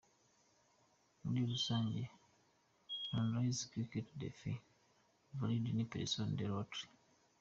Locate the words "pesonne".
5.87-6.35